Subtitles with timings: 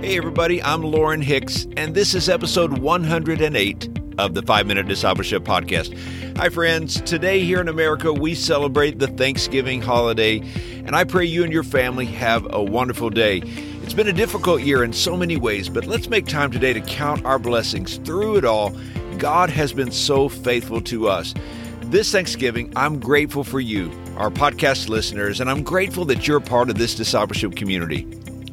[0.00, 5.42] Hey, everybody, I'm Lauren Hicks, and this is episode 108 of the Five Minute Discipleship
[5.42, 5.98] Podcast.
[6.36, 7.00] Hi, friends.
[7.00, 10.38] Today here in America, we celebrate the Thanksgiving holiday,
[10.86, 13.42] and I pray you and your family have a wonderful day.
[13.82, 16.80] It's been a difficult year in so many ways, but let's make time today to
[16.80, 17.96] count our blessings.
[17.96, 18.70] Through it all,
[19.18, 21.34] God has been so faithful to us.
[21.82, 26.70] This Thanksgiving, I'm grateful for you, our podcast listeners, and I'm grateful that you're part
[26.70, 28.06] of this discipleship community.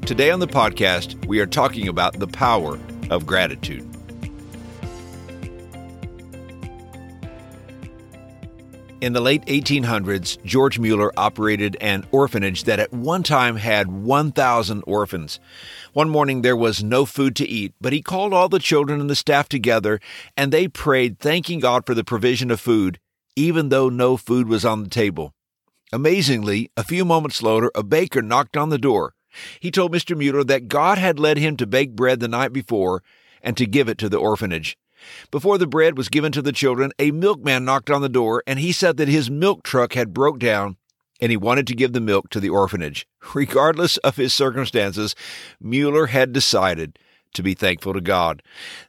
[0.05, 2.77] Today on the podcast, we are talking about the power
[3.09, 3.82] of gratitude.
[9.02, 14.84] In the late 1800s, George Mueller operated an orphanage that at one time had 1,000
[14.86, 15.40] orphans.
[15.94, 19.09] One morning there was no food to eat, but he called all the children and
[19.09, 20.00] the staff together
[20.38, 23.00] and they prayed, thanking God for the provision of food,
[23.36, 25.34] even though no food was on the table.
[25.92, 29.14] Amazingly, a few moments later, a baker knocked on the door.
[29.59, 30.17] He told Mr.
[30.17, 33.03] Mueller that God had led him to bake bread the night before
[33.41, 34.78] and to give it to the orphanage.
[35.31, 38.59] Before the bread was given to the children, a milkman knocked on the door and
[38.59, 40.78] he said that his milk truck had broke down
[41.22, 43.08] and he wanted to give the milk to the orphanage.
[43.33, 45.16] Regardless of his circumstances,
[45.61, 46.97] Mueller had decided
[47.33, 48.41] to be thankful to God.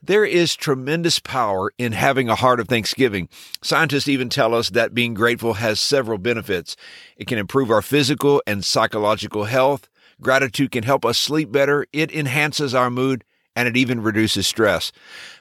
[0.02, 3.28] There is tremendous power in having a heart of thanksgiving.
[3.62, 6.76] Scientists even tell us that being grateful has several benefits.
[7.16, 9.88] It can improve our physical and psychological health.
[10.20, 11.86] Gratitude can help us sleep better.
[11.92, 13.24] It enhances our mood
[13.56, 14.92] and it even reduces stress.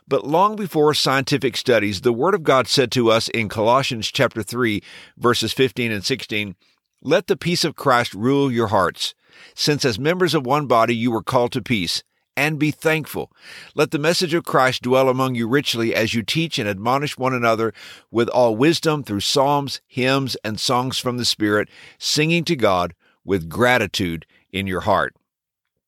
[0.08, 4.42] But long before scientific studies, the Word of God said to us in Colossians chapter
[4.42, 4.82] 3,
[5.18, 6.56] verses 15 and 16,
[7.02, 9.14] Let the peace of Christ rule your hearts,
[9.54, 12.04] since as members of one body you were called to peace,
[12.38, 13.32] and be thankful.
[13.76, 17.34] Let the message of Christ dwell among you richly as you teach and admonish one
[17.34, 17.74] another
[18.12, 22.94] with all wisdom through psalms, hymns, and songs from the Spirit, singing to God
[23.26, 25.16] with gratitude in your heart.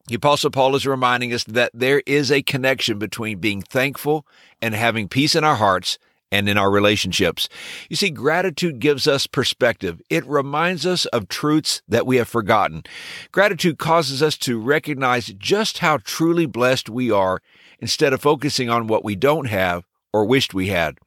[0.08, 4.28] The Apostle Paul is reminding us that there is a connection between being thankful
[4.61, 5.98] and having peace in our hearts
[6.32, 7.48] and in our relationships.
[7.89, 10.02] You see, gratitude gives us perspective.
[10.10, 12.83] It reminds us of truths that we have forgotten.
[13.32, 17.42] Gratitude causes us to recognize just how truly blessed we are
[17.80, 20.98] instead of focusing on what we don't have or wished we had.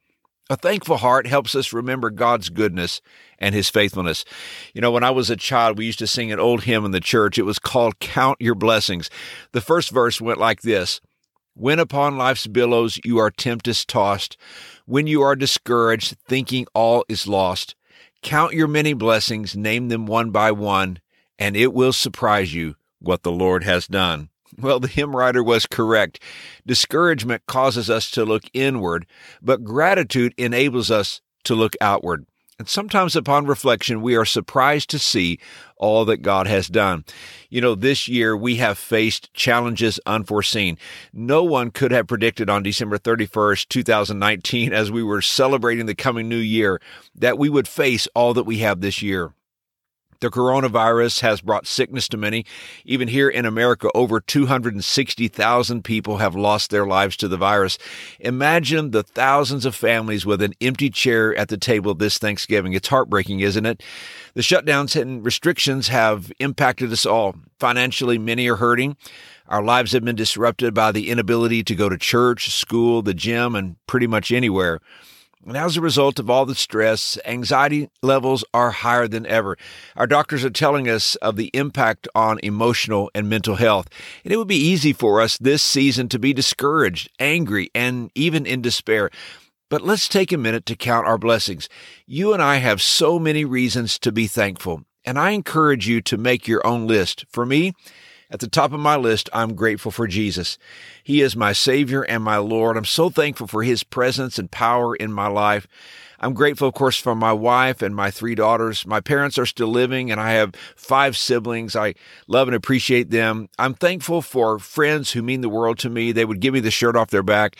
[0.51, 2.99] A thankful heart helps us remember God's goodness
[3.39, 4.25] and his faithfulness.
[4.73, 6.91] You know, when I was a child, we used to sing an old hymn in
[6.91, 7.37] the church.
[7.37, 9.09] It was called Count Your Blessings.
[9.53, 10.99] The first verse went like this
[11.53, 14.35] When upon life's billows you are tempest tossed,
[14.85, 17.75] when you are discouraged, thinking all is lost,
[18.21, 20.99] count your many blessings, name them one by one,
[21.39, 24.30] and it will surprise you what the Lord has done.
[24.59, 26.21] Well, the hymn writer was correct.
[26.65, 29.05] Discouragement causes us to look inward,
[29.41, 32.25] but gratitude enables us to look outward.
[32.59, 35.39] And sometimes upon reflection, we are surprised to see
[35.77, 37.05] all that God has done.
[37.49, 40.77] You know, this year we have faced challenges unforeseen.
[41.11, 46.29] No one could have predicted on December 31st, 2019, as we were celebrating the coming
[46.29, 46.79] new year,
[47.15, 49.33] that we would face all that we have this year.
[50.21, 52.45] The coronavirus has brought sickness to many.
[52.85, 57.79] Even here in America, over 260,000 people have lost their lives to the virus.
[58.19, 62.73] Imagine the thousands of families with an empty chair at the table this Thanksgiving.
[62.73, 63.81] It's heartbreaking, isn't it?
[64.35, 67.35] The shutdowns and restrictions have impacted us all.
[67.59, 68.97] Financially, many are hurting.
[69.47, 73.55] Our lives have been disrupted by the inability to go to church, school, the gym,
[73.55, 74.79] and pretty much anywhere.
[75.45, 79.57] And as a result of all the stress, anxiety levels are higher than ever.
[79.95, 83.87] Our doctors are telling us of the impact on emotional and mental health.
[84.23, 88.45] And it would be easy for us this season to be discouraged, angry, and even
[88.45, 89.09] in despair.
[89.69, 91.69] But let's take a minute to count our blessings.
[92.05, 94.83] You and I have so many reasons to be thankful.
[95.05, 97.25] And I encourage you to make your own list.
[97.31, 97.73] For me,
[98.31, 100.57] at the top of my list, I'm grateful for Jesus.
[101.03, 102.77] He is my Savior and my Lord.
[102.77, 105.67] I'm so thankful for His presence and power in my life.
[106.21, 108.85] I'm grateful, of course, for my wife and my three daughters.
[108.85, 111.75] My parents are still living, and I have five siblings.
[111.75, 111.95] I
[112.27, 113.49] love and appreciate them.
[113.59, 116.11] I'm thankful for friends who mean the world to me.
[116.11, 117.57] They would give me the shirt off their back.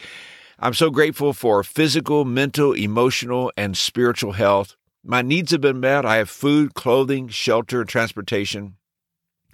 [0.57, 4.77] I'm so grateful for physical, mental, emotional, and spiritual health.
[5.03, 6.06] My needs have been met.
[6.06, 8.77] I have food, clothing, shelter, and transportation.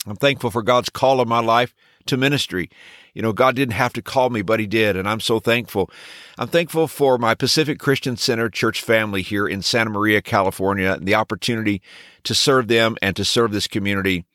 [0.08, 1.76] I'm thankful for God's call in my life
[2.06, 2.70] to ministry.
[3.14, 5.90] You know, God didn't have to call me, but He did, and I'm so thankful.
[6.38, 11.06] I'm thankful for my Pacific Christian Center church family here in Santa Maria, California, and
[11.06, 11.82] the opportunity
[12.24, 14.26] to serve them and to serve this community.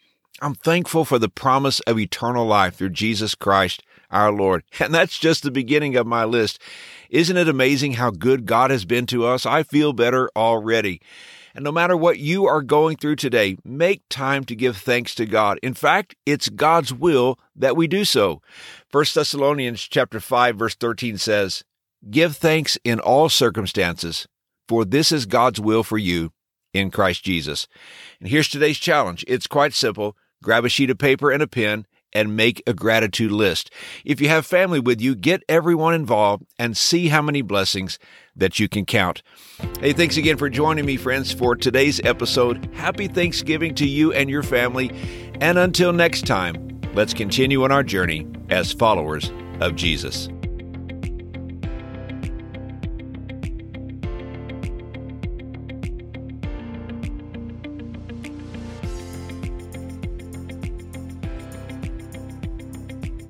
[0.41, 4.65] I'm thankful for the promise of eternal life through Jesus Christ, our Lord.
[4.81, 6.61] And that's just the beginning of my list.
[7.09, 9.47] Isn't it amazing how good God has been to us?
[9.47, 11.01] I feel better already.
[11.55, 15.27] And no matter what you are going through today, make time to give thanks to
[15.27, 15.59] God.
[15.63, 18.41] In fact, it's God's will that we do so.
[18.91, 21.65] 1 Thessalonians chapter 5 verse 13 says,
[22.11, 24.27] "Give thanks in all circumstances,
[24.69, 26.33] for this is God's will for you
[26.73, 27.67] in Christ Jesus."
[28.21, 29.25] And here's today's challenge.
[29.29, 30.17] It's quite simple.
[30.43, 33.71] Grab a sheet of paper and a pen and make a gratitude list.
[34.05, 37.99] If you have family with you, get everyone involved and see how many blessings
[38.37, 39.23] that you can count.
[39.81, 42.69] Hey, thanks again for joining me, friends, for today's episode.
[42.75, 44.91] Happy Thanksgiving to you and your family.
[45.41, 49.31] And until next time, let's continue on our journey as followers
[49.61, 50.29] of Jesus.